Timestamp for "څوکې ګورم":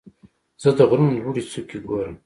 1.51-2.15